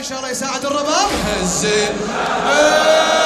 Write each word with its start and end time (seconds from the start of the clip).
إن 0.00 0.04
شاء 0.04 0.18
الله 0.18 0.30
يساعد 0.30 0.64
الرباب. 0.64 1.08
هزين 1.42 1.88
إيه. 2.48 3.20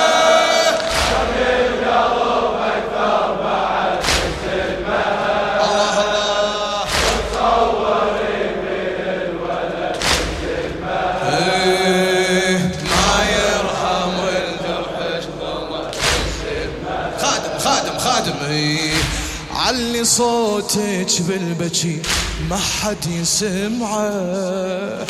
علي 19.54 20.04
صوتك 20.04 21.20
بالبكي 21.20 22.02
ما 22.50 22.56
حد 22.56 23.06
يسمعه. 23.06 25.06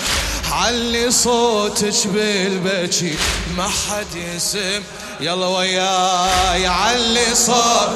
علي 0.55 1.11
صوتك 1.11 2.07
بالبكي 2.07 3.14
ما 3.57 3.68
حد 3.68 4.14
يسمع. 4.14 4.81
يلا 5.21 5.46
وياي 5.46 6.67
علي 6.67 7.35
صوتك 7.35 7.90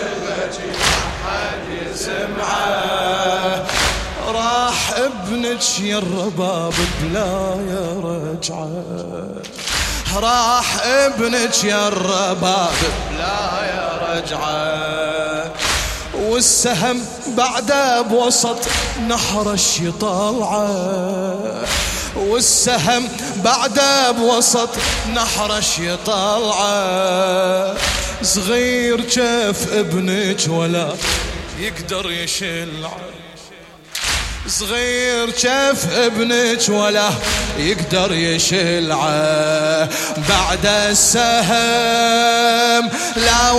بالبكي 0.00 0.66
ما 0.78 0.96
حد 1.24 1.66
يسمعه 1.94 3.66
راح 4.26 4.92
ابنك 4.96 5.80
يا 5.80 5.98
الرباب 5.98 6.74
بلا 7.00 7.56
يا 7.70 8.00
رجعة. 8.04 8.70
راح 10.16 10.76
ابنك 10.84 11.64
يا 11.64 11.88
الرباب 11.88 12.74
بلا 13.10 13.40
يا 13.72 13.88
رجعة. 14.08 15.52
والسهم 16.14 17.04
بعده 17.36 18.02
بوسط 18.02 18.58
نحرش 19.08 19.80
يطلعه 19.80 21.36
والسهم 22.16 23.08
بعده 23.44 24.10
بوسط 24.10 24.68
نحرش 25.14 25.78
يطلعه 25.78 27.74
صغير 28.22 29.00
جف 29.00 29.72
ابنك 29.72 30.40
ولا 30.48 30.94
يقدر 31.58 32.10
يشلعه 32.10 32.96
صغير 34.48 35.36
شاف 35.36 35.92
ابنك 35.92 36.68
ولا 36.68 37.10
يقدر 37.58 38.12
يشلعه 38.12 39.88
بعد 40.28 40.66
السهم 40.66 41.46
لا 43.16 43.52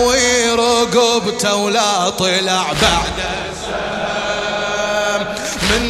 رقبته 0.55 1.55
ولا 1.55 2.09
طلع. 2.09 2.73
بعد 2.81 3.19
السهم 3.19 3.46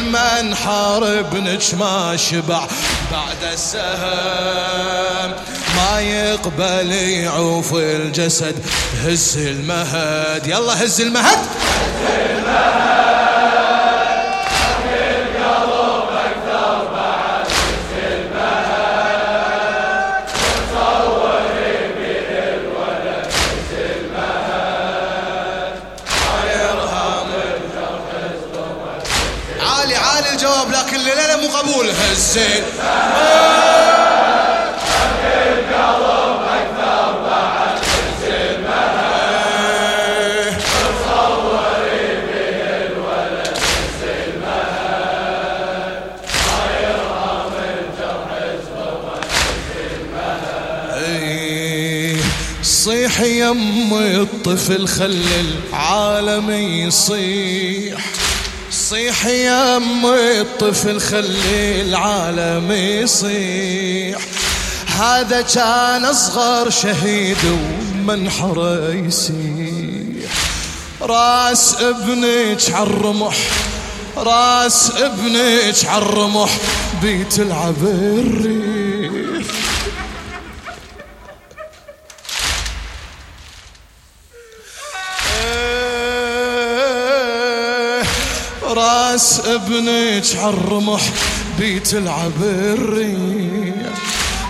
منحر 0.08 1.18
ابنك 1.20 1.74
ما 1.78 2.16
شبع 2.16 2.66
بعد 3.12 3.44
السهم. 3.52 5.34
ما 5.76 6.00
يقبل 6.00 6.92
يعوف 6.92 7.74
الجسد. 7.74 8.56
هز 9.04 9.38
المهد. 9.38 10.46
يلا 10.46 10.84
هز 10.84 11.00
المهد. 11.00 11.38
عالي 12.48 13.67
مو 31.42 31.48
قبول 31.48 31.90
هزين 31.90 32.64
إيه، 50.96 52.16
صيح 52.62 53.20
يم 53.20 53.94
الطفل 53.94 54.88
خل 54.88 55.22
العالم 55.72 56.50
يصيح. 56.86 58.00
صيح 58.88 59.26
يم 59.26 60.06
الطفل 60.06 61.00
خلي 61.00 61.80
العالم 61.82 62.72
يصيح. 62.72 64.18
هذا 64.98 65.40
كان 65.40 66.04
أصغر 66.04 66.70
شهيد 66.70 67.36
ومنحره 67.44 68.94
يسيح. 68.94 70.30
راس 71.02 71.74
ابنك 71.80 72.70
عالرمح 72.70 73.36
راس 74.16 74.90
ابنك 74.96 75.84
عالرمح 75.84 76.50
بيتلعب 77.02 77.82
الريح 77.82 78.87
راس 89.18 89.40
ابنك 89.46 90.36
عالرمح 90.36 91.02
بيتلعب 91.58 92.42
الريح 92.42 93.92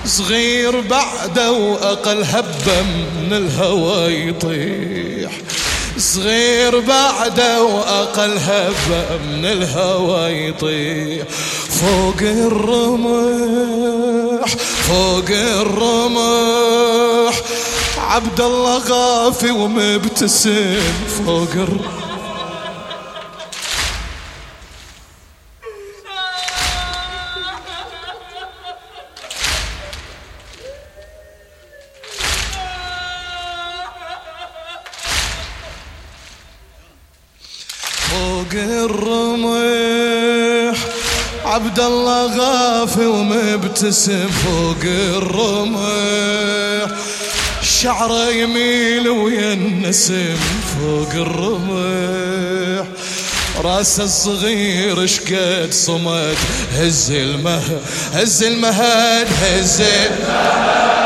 صغير 0.06 0.80
بعده 0.80 1.52
وأقل 1.52 2.24
هبة 2.24 2.82
من 2.82 3.32
الهوى 3.32 4.28
يطيح. 4.28 5.32
صغير 5.98 6.80
بعده 6.80 7.62
وأقل 7.62 8.38
هبة 8.38 9.16
من 9.32 9.44
الهوى 9.44 10.48
يطيح. 10.48 11.26
فوق 11.70 12.22
الرمح 12.22 13.68
فوق 14.88 15.30
الرمح. 15.30 17.34
عبد 17.98 18.40
الله 18.40 18.78
غافي 18.88 19.50
ومبتسم 19.50 20.80
فوق 21.26 21.52
الرمح. 21.54 22.07
فوق 38.48 38.60
الرمح. 38.60 39.58
عبد 41.44 41.80
الله 41.80 42.38
غافي 42.38 43.06
ومبتسم 43.06 44.28
فوق 44.28 44.84
الرمح. 45.16 46.90
شعره 47.62 48.30
يميل 48.30 49.08
ويا 49.08 49.52
النسم 49.52 50.36
فوق 50.80 51.10
الرمح. 51.14 52.86
راسه 53.64 54.04
الصغير 54.04 55.06
شقد 55.06 55.68
صمد 55.72 56.36
هز 56.74 57.10
المهد 57.10 57.80
هز 58.14 58.42
المهد 58.42 59.26
هز 59.42 59.80
المهد. 59.80 60.97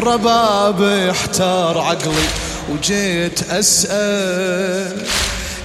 الرباب 0.00 0.82
احتار 0.82 1.78
عقلي 1.78 2.28
وجيت 2.72 3.50
أسأل. 3.50 5.06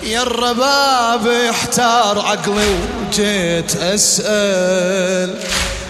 يا 0.03 0.21
الرباب 0.21 1.27
احتار 1.27 2.19
عقلي 2.19 2.77
وجيت 3.07 3.75
أسأل. 3.75 5.39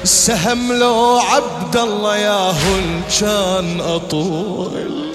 السهم 0.04 0.74
لو 0.74 1.20
عبد 1.20 1.78
الله 1.78 2.18
ياهو 2.18 2.82
كان 3.20 3.82
أطول. 3.82 5.12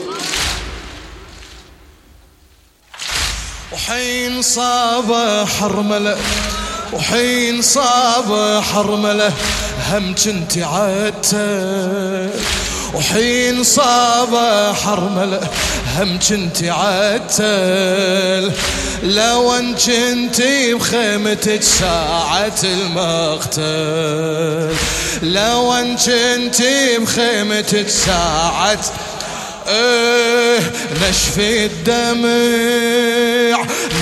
وحين 3.73 4.43
صاب 4.43 5.15
حرملة 5.61 6.17
وحين 6.93 7.63
صاب 7.63 8.63
حرملة 8.63 9.33
هم 9.91 10.15
كنت 10.15 10.59
عدته 10.59 12.31
وحين 12.95 13.65
صاب 13.65 14.35
حرمله 14.75 15.41
هم 15.99 16.19
كنت 16.29 16.65
عتل. 16.65 18.53
لو 19.03 19.55
أن 19.55 19.75
كنت 19.75 20.43
بخيمتك 20.75 21.63
ساعة 21.63 22.61
المقتل. 22.65 23.61
لو 25.23 25.73
أن 25.73 25.97
كنت 25.97 26.63
بخيمتك 27.01 27.89
ساعة 27.89 28.81
نشف 31.03 31.39
الدمع 31.39 32.31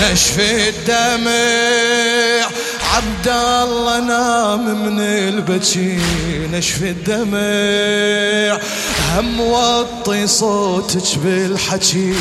نشف 0.01 0.39
الدمع. 0.39 1.29
عبد 2.95 3.27
الله 3.27 3.99
نام 3.99 4.85
من 4.85 4.99
البكي 4.99 5.99
نشف 6.53 6.83
الدمع. 6.83 8.59
هم 9.15 9.39
وطي 9.39 10.27
صوتك 10.27 11.17
بالحكي 11.17 12.15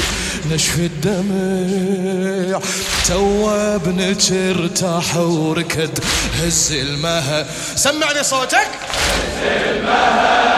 نشف 0.51 0.79
الدمع. 0.79 2.61
تو 3.09 3.51
ابنك 3.51 4.33
ارتاح 4.33 5.17
وركد 5.17 5.99
هز 6.43 6.73
المها. 6.73 7.47
سمعني 7.77 8.23
صوتك. 8.23 8.69
هز 9.09 9.43
المها 9.67 10.49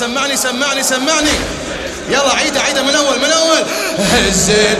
سمعني 0.00 0.36
سمعني 0.36 0.82
سمعني. 0.82 1.30
يلا 2.08 2.34
عيدة 2.34 2.60
عيدة 2.60 2.82
من 2.82 2.94
أول 2.94 3.18
من 3.18 3.30
أول. 3.30 3.64
هزين 3.98 4.78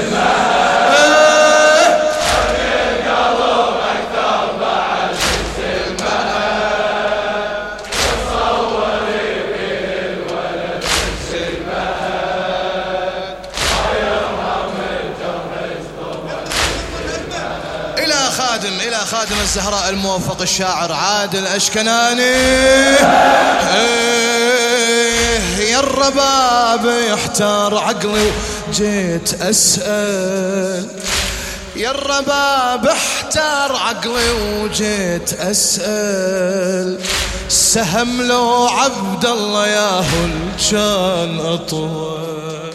خادم 18.30 18.80
إلى 18.80 18.96
خادم 18.96 19.40
الزهراء 19.40 19.88
الموفق 19.88 20.42
الشاعر 20.42 20.92
عادل 20.92 21.46
أشكناني. 21.46 22.36
إيه، 25.70 25.76
يا 25.76 25.80
الرباب 25.80 26.86
يحتار 27.12 27.78
عقلي. 27.78 28.32
وجيت 28.68 29.42
أسأل. 29.42 30.88
يا 31.76 31.90
الرباب 31.90 32.86
احتار 32.86 33.76
عقلي. 33.76 34.30
وجيت 34.62 35.32
أسأل. 35.32 36.98
سهم 37.48 38.22
لو 38.22 38.66
عبد 38.66 39.26
الله 39.26 39.66
ياهو 39.66 40.28
كان 40.70 41.40
أطول. 41.40 42.72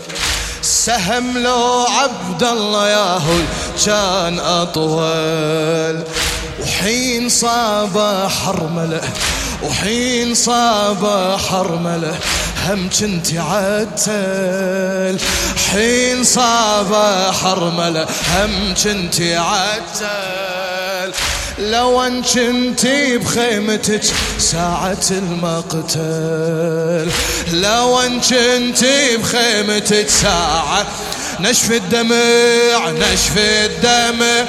سهم 0.62 1.38
لو 1.38 1.86
عبد 1.90 2.44
الله 2.44 2.90
ياهو 2.90 3.38
كان 3.86 4.40
أطول. 4.40 6.04
وحين 6.62 7.30
صاب 7.30 8.28
حرمله 8.30 9.02
وحين 9.64 10.36
صاب 10.36 11.36
حرمله 11.50 12.16
هم 12.66 12.90
كنت 13.00 13.28
عتل. 13.38 15.20
حين 15.72 16.24
صاب 16.24 16.94
حرمله 17.34 18.08
هم 18.36 18.74
كنت 18.84 19.22
عتل. 19.22 21.14
لو 21.60 22.04
أن 22.04 22.24
كنتي 22.24 23.18
بخيمتك 23.18 24.02
ساعة 24.40 25.06
المقتل. 25.12 27.12
لو 27.54 28.00
أن 28.00 28.20
كنتي 28.20 29.18
بخيمتك 29.18 30.10
ساعة. 30.10 30.86
نشف 31.40 31.72
الدمع 31.72 32.90
نشف 32.90 33.38
الدمع. 33.38 34.46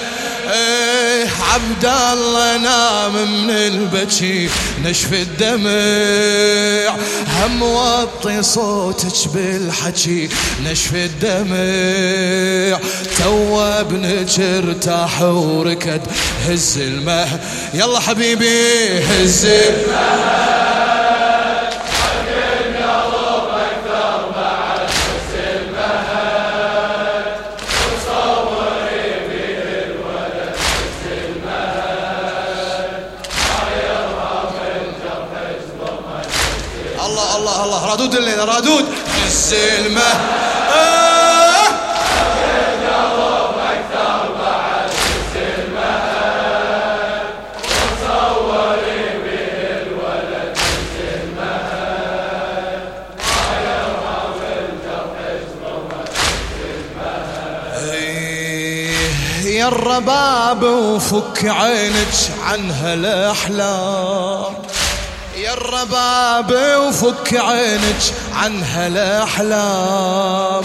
إيه 0.53 1.29
عبد 1.53 1.85
الله 1.85 2.57
نام 2.57 3.13
من 3.13 3.51
البكي 3.51 4.49
نشف 4.85 5.13
الدمع. 5.13 6.97
هم 7.43 7.63
وطي 7.63 8.43
صوتك 8.43 9.29
بالحكي 9.35 10.29
نشف 10.65 10.95
الدمع. 10.95 12.79
تو 13.19 13.61
ابنك 13.61 14.41
ارتاح 14.41 15.23
وركد 15.23 16.01
هز 16.49 16.79
المه. 16.79 17.41
يلا 17.75 18.01
حبيبي 18.01 18.99
هز 18.99 19.45
المه. 19.45 20.86
رادود 38.07 38.19
الليلة 38.19 38.45
رادود؟ 38.45 38.85
الزلمة 39.27 40.01
آه. 40.75 41.67
يا 59.45 59.69
الرباب 59.69 60.63
وفك 60.63 61.45
عينك 61.45 62.15
عن 62.45 62.71
هالاحلام 62.71 64.56
الرباب 65.57 66.53
وفك 66.81 67.35
عينك 67.35 68.03
عن 68.35 68.63
هالأحلام. 68.63 70.65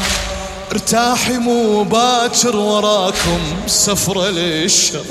ارتاحي 0.72 1.38
مو 1.38 1.84
باكر 1.84 2.56
وراكم 2.56 3.40
سفرة 3.68 4.30
للشر 4.30 5.06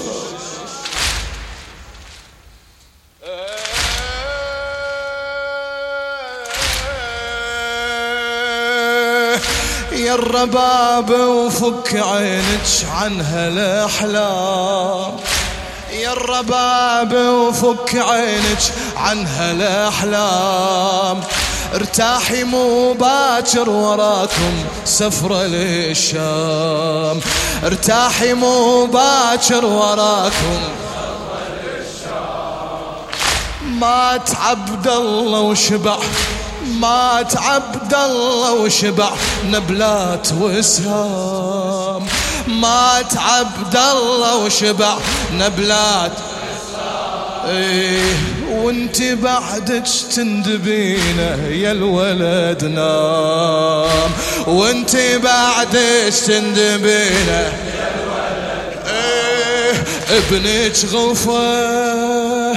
يا 9.93 10.15
الرباب 10.15 11.11
وفك 11.11 11.95
عينك 11.95 12.67
عن 12.95 13.21
هالأحلام. 13.21 15.17
يا 15.93 16.13
الرباب 16.13 17.15
وفك 17.15 17.95
عينك 17.95 18.59
عن 18.97 19.27
هالأحلام. 19.27 21.21
ارتاحي 21.75 22.45
مو 22.45 22.93
باكر 22.93 23.71
وراكم 23.71 24.65
سفرة 24.85 25.43
للشام. 25.43 27.21
ارتاحي 27.65 28.35
مو 28.35 28.87
باكر 28.87 29.65
وراكم 29.65 30.61
مات 33.65 34.31
عبد 34.35 34.89
الله 34.89 35.41
وشبع 35.41 35.97
مات 36.81 37.37
عبد 37.37 37.95
الله 37.95 38.53
وشبع 38.53 39.11
نبلات 39.47 40.29
وسهام 40.41 42.07
مات 42.51 43.17
عبد 43.17 43.77
الله 43.77 44.37
وشبع 44.37 44.99
نبلات. 45.33 46.13
إيه 47.49 48.15
وانت 48.51 49.03
بعدك 49.03 49.83
تندبينه 50.17 51.47
يا 51.49 51.73
الولد 51.73 52.65
نام. 52.65 54.11
وانت 54.47 54.97
بعدك 54.97 56.15
تندبينه 56.27 57.53
ابنك 60.11 60.85
غفى 60.93 62.55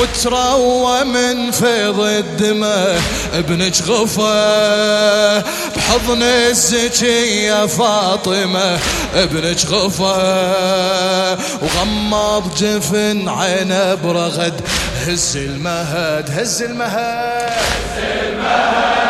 وتروى 0.00 1.04
من 1.04 1.50
فيض 1.50 2.00
الدماء. 2.00 3.00
ابنك 3.34 3.82
غفى 3.82 5.42
بحضن 5.76 6.22
الزكية 6.22 7.66
فاطمة. 7.66 8.78
ابنك 9.14 9.66
غفى 9.66 11.36
وغمض 11.62 12.54
جفن 12.54 13.28
عينه 13.28 13.94
برغد 13.94 14.60
هز 15.06 15.36
المهد 15.36 16.30
هز 16.30 16.62
المهد 16.62 17.52
هز 17.52 17.98
المهد. 17.98 19.05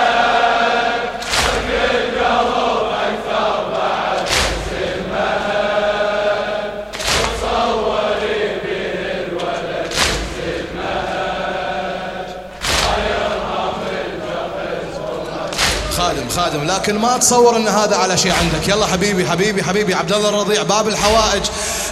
لكن 16.67 16.99
ما 16.99 17.17
تصور 17.19 17.57
ان 17.57 17.69
هذا 17.69 17.97
على 17.97 18.17
شيء 18.17 18.33
عندك 18.33 18.69
يلا 18.69 18.87
حبيبي 18.87 19.27
حبيبي 19.31 19.63
حبيبي 19.63 19.95
عبد 19.95 20.13
الله 20.13 20.29
الرضيع 20.29 20.63
باب 20.63 20.89
الحوائج 20.89 21.43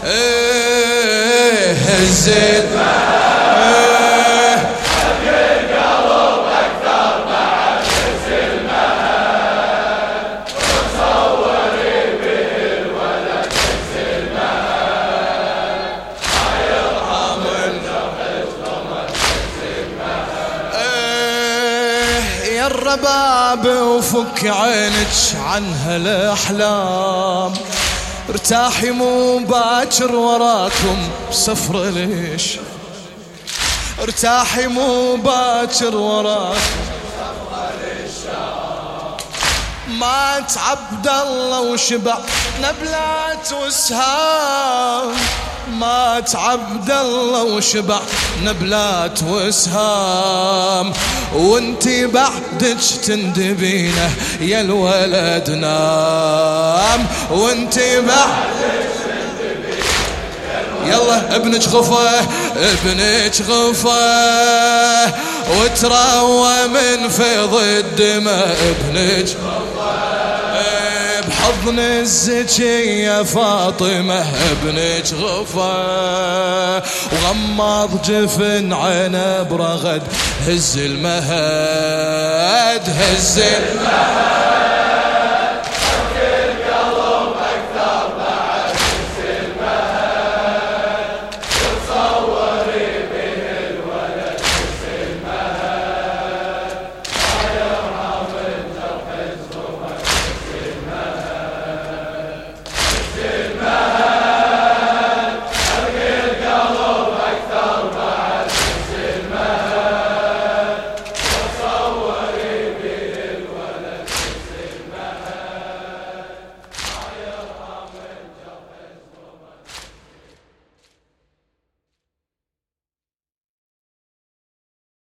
إيه 0.04 1.72
هزيت 1.72 2.64
إيه 3.56 4.13
الرباب 23.54 23.86
وفك 23.86 24.46
عينك 24.46 25.08
عن 25.46 25.74
هالأحلام. 25.86 27.54
ارتاحي 28.28 28.90
مو 28.90 29.38
باكر 29.38 30.14
وراكم 30.14 31.08
صفر 31.30 31.84
ليش؟ 31.84 32.56
ارتاحي 34.02 34.66
مو 34.66 35.16
باكر 35.16 35.96
وراكم 35.96 36.58
مات 39.88 40.58
عبد 40.58 41.08
الله 41.08 41.60
وشبع 41.60 42.18
نبلات 42.62 43.52
وسهام. 43.52 45.16
مات 45.68 46.36
عبد 46.36 46.90
الله 46.90 47.42
وشبع 47.42 48.00
نبلات 48.42 49.22
وسهام. 49.22 50.92
وانتي 51.34 52.06
بعدك 52.06 52.80
تندبينه 53.06 54.10
يا 54.40 54.60
الولد 54.60 55.50
نام. 55.50 57.06
وانتي 57.30 58.00
بعدك 58.00 58.84
يلا 60.86 61.36
ابنك 61.36 61.68
غفى 61.68 62.20
ابنك 62.56 63.40
غفى 63.48 65.12
وتروى 65.60 66.66
من 66.66 67.08
فيض 67.08 67.54
الدماء 67.54 68.56
ابنك 68.70 69.28
بحضن 71.44 71.78
الزكية 71.78 73.22
فاطمة 73.22 74.24
ابنك 74.52 75.12
غفى 75.12 76.82
وغمض 77.12 78.02
جفن 78.02 78.72
عينه 78.72 79.42
برغد 79.42 80.02
هز 80.46 80.78
المهد 80.78 81.22
هز 82.88 83.38
المهد. 83.38 84.93